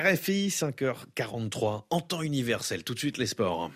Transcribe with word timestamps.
RFI, 0.00 0.48
5h43, 0.48 1.84
en 1.88 2.00
temps 2.00 2.22
universel. 2.22 2.82
Tout 2.82 2.94
de 2.94 2.98
suite 2.98 3.16
les 3.16 3.26
sports. 3.26 3.70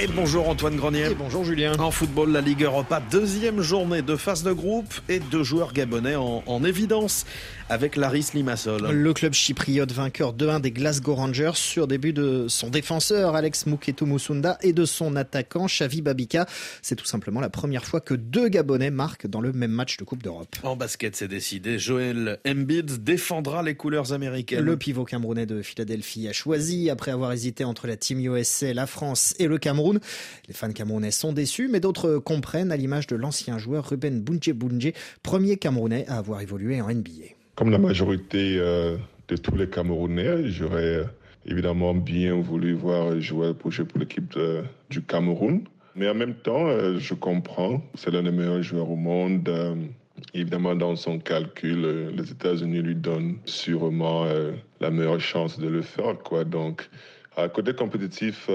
Et 0.00 0.06
bonjour 0.06 0.48
Antoine 0.48 0.76
Grenier. 0.76 1.10
Et 1.10 1.14
bonjour 1.16 1.42
Julien. 1.42 1.72
En 1.80 1.90
football, 1.90 2.30
la 2.30 2.40
Ligue 2.40 2.62
Europa, 2.62 3.02
deuxième 3.10 3.62
journée 3.62 4.00
de 4.00 4.14
phase 4.14 4.44
de 4.44 4.52
groupe 4.52 4.94
et 5.08 5.18
deux 5.18 5.42
joueurs 5.42 5.72
gabonais 5.72 6.14
en, 6.14 6.44
en 6.46 6.62
évidence 6.62 7.26
avec 7.68 7.96
Laris 7.96 8.30
Limassol. 8.32 8.90
Le 8.90 9.12
club 9.12 9.32
chypriote 9.32 9.90
vainqueur 9.90 10.34
2-1 10.34 10.60
des 10.60 10.70
Glasgow 10.70 11.16
Rangers 11.16 11.50
sur 11.54 11.88
début 11.88 12.12
de 12.12 12.46
son 12.48 12.70
défenseur 12.70 13.34
Alex 13.34 13.66
Muketu 13.66 14.04
Musunda 14.04 14.56
et 14.62 14.72
de 14.72 14.84
son 14.84 15.16
attaquant 15.16 15.66
Xavi 15.66 16.00
Babika. 16.00 16.46
C'est 16.80 16.94
tout 16.94 17.04
simplement 17.04 17.40
la 17.40 17.50
première 17.50 17.84
fois 17.84 18.00
que 18.00 18.14
deux 18.14 18.48
Gabonais 18.48 18.90
marquent 18.90 19.26
dans 19.26 19.40
le 19.40 19.52
même 19.52 19.72
match 19.72 19.96
de 19.96 20.04
Coupe 20.04 20.22
d'Europe. 20.22 20.54
En 20.62 20.76
basket, 20.76 21.16
c'est 21.16 21.28
décidé. 21.28 21.78
Joel 21.80 22.38
Embiid 22.46 23.02
défendra 23.02 23.64
les 23.64 23.74
couleurs 23.74 24.12
américaines. 24.12 24.60
Le 24.60 24.76
pivot 24.76 25.04
camerounais 25.04 25.46
de 25.46 25.60
Philadelphie 25.60 26.28
a 26.28 26.32
choisi, 26.32 26.88
après 26.88 27.10
avoir 27.10 27.32
hésité 27.32 27.64
entre 27.64 27.88
la 27.88 27.96
Team 27.96 28.20
USA, 28.20 28.72
la 28.72 28.86
France 28.86 29.34
et 29.40 29.46
le 29.46 29.58
Cameroun. 29.58 29.87
Les 30.48 30.54
fans 30.54 30.72
camerounais 30.72 31.10
sont 31.10 31.32
déçus, 31.32 31.68
mais 31.68 31.80
d'autres 31.80 32.18
comprennent, 32.18 32.72
à 32.72 32.76
l'image 32.76 33.06
de 33.06 33.16
l'ancien 33.16 33.58
joueur 33.58 33.88
Ruben 33.88 34.20
Bunje 34.20 34.52
Bunje, 34.52 34.92
premier 35.22 35.56
Camerounais 35.56 36.06
à 36.08 36.18
avoir 36.18 36.40
évolué 36.40 36.80
en 36.80 36.88
NBA. 36.88 37.34
Comme 37.54 37.70
la 37.70 37.78
majorité 37.78 38.56
euh, 38.58 38.96
de 39.28 39.36
tous 39.36 39.56
les 39.56 39.68
Camerounais, 39.68 40.48
j'aurais 40.48 40.98
euh, 40.98 41.04
évidemment 41.46 41.94
bien 41.94 42.34
voulu 42.40 42.74
voir 42.74 43.20
jouer 43.20 43.52
pour 43.54 43.70
l'équipe 43.98 44.38
du 44.90 45.02
Cameroun. 45.02 45.62
Mais 45.96 46.08
en 46.08 46.14
même 46.14 46.34
temps, 46.34 46.68
euh, 46.68 46.98
je 46.98 47.14
comprends, 47.14 47.82
c'est 47.94 48.12
l'un 48.12 48.22
des 48.22 48.30
meilleurs 48.30 48.62
joueurs 48.62 48.90
au 48.90 48.96
monde. 48.96 49.50
Évidemment, 50.34 50.76
dans 50.76 50.94
son 50.94 51.18
calcul, 51.18 52.12
les 52.16 52.30
États-Unis 52.30 52.82
lui 52.82 52.94
donnent 52.94 53.38
sûrement 53.44 54.26
la 54.80 54.90
meilleure 54.90 55.20
chance 55.20 55.58
de 55.58 55.68
le 55.68 55.82
faire. 55.82 56.14
Donc, 56.46 56.88
à 57.36 57.48
côté 57.48 57.72
compétitif, 57.72 58.48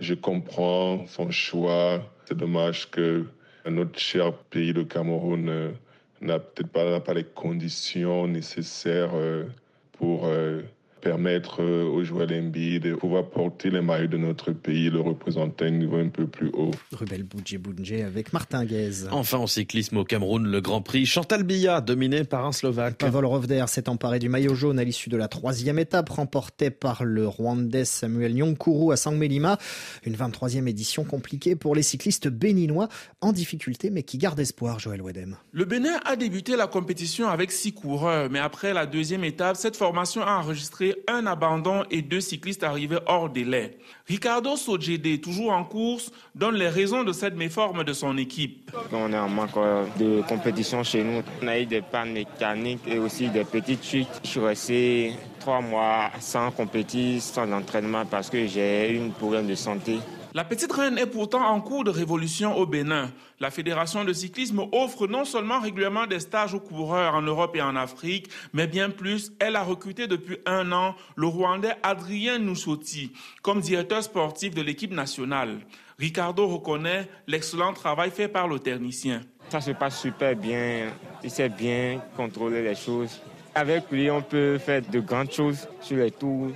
je 0.00 0.14
comprends 0.14 1.06
son 1.06 1.30
choix. 1.30 2.02
C'est 2.24 2.36
dommage 2.36 2.90
que 2.90 3.26
notre 3.68 3.98
cher 3.98 4.32
pays, 4.32 4.72
le 4.72 4.84
Cameroun, 4.84 5.74
n'a 6.20 6.38
peut-être 6.38 6.70
pas, 6.70 7.00
pas, 7.00 7.14
les 7.14 7.24
conditions 7.24 8.26
nécessaires 8.26 9.12
euh, 9.14 9.44
pour 9.92 10.26
euh, 10.26 10.62
permettre 11.00 11.62
euh, 11.62 11.84
aux 11.84 12.04
joueurs 12.04 12.26
d'NBA 12.26 12.78
de 12.80 12.94
pouvoir 12.94 13.24
porter 13.28 13.70
les 13.70 13.80
maillots 13.80 14.08
de 14.08 14.16
notre 14.16 14.52
pays, 14.52 14.90
le 14.90 15.00
représenter 15.00 15.64
à 15.64 15.68
un 15.68 15.72
niveau 15.72 15.96
un 15.96 16.08
peu 16.08 16.26
plus 16.26 16.50
haut. 16.52 16.70
Rubel 16.92 17.22
Boudjé 17.22 17.58
Boudjé 17.58 18.02
avec 18.02 18.32
Martin 18.32 18.64
Guez. 18.64 19.08
Enfin 19.10 19.38
en 19.38 19.46
cyclisme 19.46 19.98
au 19.98 20.04
Cameroun, 20.04 20.46
le 20.46 20.60
Grand 20.60 20.82
Prix 20.82 21.06
Chantal 21.06 21.42
Billa, 21.42 21.80
dominé 21.80 22.24
par 22.24 22.46
un 22.46 22.52
Slovaque. 22.52 22.98
Pavel 22.98 23.24
Rovder 23.24 23.64
s'est 23.68 23.88
emparé 23.88 24.18
du 24.18 24.28
maillot 24.28 24.54
jaune 24.54 24.78
à 24.78 24.84
l'issue 24.84 25.08
de 25.08 25.16
la 25.16 25.28
troisième 25.28 25.78
étape, 25.78 26.08
remportée 26.08 26.70
par 26.70 27.04
le 27.04 27.26
Rwandais 27.26 27.84
Samuel 27.84 28.34
Nyonkuru 28.34 28.92
à 28.92 28.96
Sangmelima. 28.96 29.58
Une 30.04 30.14
23e 30.14 30.66
édition 30.66 31.04
compliquée 31.04 31.56
pour 31.56 31.74
les 31.74 31.82
cyclistes 31.82 32.28
béninois, 32.28 32.88
en 33.20 33.32
difficulté 33.32 33.90
mais 33.90 34.02
qui 34.02 34.18
gardent 34.18 34.40
espoir, 34.40 34.78
Joël 34.78 35.02
Wedem. 35.02 35.36
Le 35.52 35.64
Bénin 35.64 35.98
a 36.04 36.16
débuté 36.16 36.56
la 36.56 36.66
compétition 36.66 37.28
avec 37.28 37.52
six 37.52 37.72
coureurs, 37.72 38.28
mais 38.30 38.38
après 38.38 38.74
la 38.74 38.86
deuxième 38.86 39.24
étape, 39.24 39.56
cette 39.56 39.76
formation 39.76 40.22
a 40.22 40.36
enregistré 40.36 40.89
un 41.08 41.26
abandon 41.26 41.84
et 41.90 42.02
deux 42.02 42.20
cyclistes 42.20 42.62
arrivés 42.62 42.98
hors 43.06 43.28
délai. 43.28 43.78
Ricardo 44.06 44.56
Sojede, 44.56 45.20
toujours 45.20 45.52
en 45.52 45.64
course, 45.64 46.10
donne 46.34 46.56
les 46.56 46.68
raisons 46.68 47.04
de 47.04 47.12
cette 47.12 47.36
méforme 47.36 47.84
de 47.84 47.92
son 47.92 48.16
équipe. 48.18 48.70
On 48.92 49.12
est 49.12 49.18
en 49.18 49.28
manque 49.28 49.56
euh, 49.56 49.84
de 49.98 50.22
compétition 50.22 50.82
chez 50.82 51.02
nous. 51.02 51.22
On 51.42 51.48
a 51.48 51.58
eu 51.58 51.66
des 51.66 51.82
pannes 51.82 52.12
mécaniques 52.12 52.86
et 52.86 52.98
aussi 52.98 53.28
des 53.28 53.44
petites 53.44 53.84
chutes. 53.84 54.08
Je 54.24 54.28
suis 54.28 54.40
resté 54.40 55.12
trois 55.38 55.60
mois 55.60 56.10
sans 56.20 56.50
compétition, 56.50 57.44
sans 57.44 57.52
entraînement 57.52 58.04
parce 58.06 58.30
que 58.30 58.46
j'ai 58.46 58.90
une 58.90 59.12
problème 59.12 59.46
de 59.46 59.54
santé. 59.54 59.98
La 60.32 60.44
petite 60.44 60.70
reine 60.70 60.96
est 60.96 61.06
pourtant 61.06 61.44
en 61.44 61.60
cours 61.60 61.82
de 61.82 61.90
révolution 61.90 62.56
au 62.56 62.64
Bénin. 62.64 63.10
La 63.40 63.50
Fédération 63.50 64.04
de 64.04 64.12
cyclisme 64.12 64.62
offre 64.70 65.08
non 65.08 65.24
seulement 65.24 65.58
régulièrement 65.58 66.06
des 66.06 66.20
stages 66.20 66.54
aux 66.54 66.60
coureurs 66.60 67.16
en 67.16 67.22
Europe 67.22 67.56
et 67.56 67.62
en 67.62 67.74
Afrique, 67.74 68.30
mais 68.52 68.68
bien 68.68 68.90
plus, 68.90 69.32
elle 69.40 69.56
a 69.56 69.64
recruté 69.64 70.06
depuis 70.06 70.38
un 70.46 70.70
an 70.70 70.94
le 71.16 71.26
Rwandais 71.26 71.74
Adrien 71.82 72.38
Noussoti 72.38 73.10
comme 73.42 73.60
directeur 73.60 74.04
sportif 74.04 74.54
de 74.54 74.62
l'équipe 74.62 74.92
nationale. 74.92 75.58
Ricardo 75.98 76.46
reconnaît 76.46 77.08
l'excellent 77.26 77.72
travail 77.72 78.12
fait 78.12 78.28
par 78.28 78.46
le 78.46 78.60
technicien. 78.60 79.22
Ça 79.48 79.60
se 79.60 79.72
passe 79.72 80.00
super 80.00 80.36
bien, 80.36 80.90
il 81.24 81.30
sait 81.30 81.48
bien 81.48 82.00
contrôler 82.16 82.62
les 82.62 82.76
choses. 82.76 83.20
Avec 83.52 83.90
lui, 83.90 84.08
on 84.12 84.22
peut 84.22 84.58
faire 84.58 84.82
de 84.88 85.00
grandes 85.00 85.32
choses 85.32 85.66
sur 85.80 85.96
les 85.96 86.12
tours. 86.12 86.52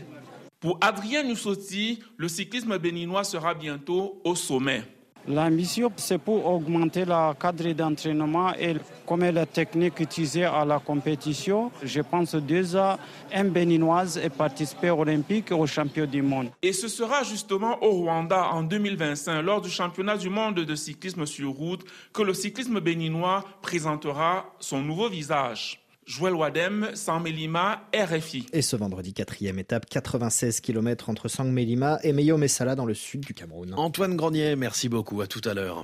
Pour 0.65 0.79
Adrien 0.81 1.25
Nussotti, 1.25 1.99
le 2.17 2.27
cyclisme 2.27 2.79
béninois 2.79 3.23
sera 3.23 3.53
bientôt 3.53 4.23
au 4.25 4.35
sommet. 4.35 4.83
La 5.29 5.51
mission, 5.51 5.93
c'est 5.97 6.17
pour 6.17 6.47
augmenter 6.47 7.05
le 7.05 7.35
cadre 7.35 7.71
d'entraînement 7.73 8.55
et 8.55 8.77
comme 9.05 9.25
la 9.25 9.45
technique 9.45 10.01
utilisée 10.01 10.45
à 10.45 10.65
la 10.65 10.79
compétition. 10.79 11.71
Je 11.83 12.01
pense 12.01 12.35
déjà 12.35 12.99
un 13.31 13.45
béninoise 13.45 14.17
est 14.17 14.31
participé 14.31 14.89
aux 14.89 15.01
Olympiques 15.01 15.51
et 15.51 15.55
aux 15.55 15.67
championnats 15.67 16.11
du 16.11 16.23
monde. 16.23 16.49
Et 16.63 16.73
ce 16.73 16.89
sera 16.89 17.23
justement 17.25 17.85
au 17.85 17.91
Rwanda 17.91 18.49
en 18.51 18.63
2025, 18.63 19.43
lors 19.43 19.61
du 19.61 19.69
championnat 19.69 20.17
du 20.17 20.31
monde 20.31 20.55
de 20.55 20.75
cyclisme 20.75 21.27
sur 21.27 21.51
route, 21.51 21.85
que 22.15 22.23
le 22.23 22.33
cyclisme 22.33 22.81
béninois 22.81 23.45
présentera 23.61 24.47
son 24.61 24.81
nouveau 24.81 25.11
visage. 25.11 25.84
Joël 26.07 26.35
Wadem, 26.35 26.91
Sangmelima, 26.95 27.89
RFI. 27.95 28.47
Et 28.53 28.63
ce 28.63 28.77
vendredi, 28.77 29.15
quatrième 29.15 29.59
étape, 29.59 29.87
96 29.87 30.61
km 30.61 31.09
entre 31.09 31.29
Sangmelima 31.29 31.99
et 32.03 32.13
Meyo 32.13 32.37
Messala 32.37 32.75
dans 32.75 32.85
le 32.85 32.95
sud 32.95 33.21
du 33.21 33.33
Cameroun. 33.33 33.73
Antoine 33.77 34.15
Grenier, 34.15 34.55
merci 34.55 34.89
beaucoup. 34.91 35.23
À 35.23 35.27
tout 35.27 35.41
à 35.45 35.55
l'heure. 35.55 35.83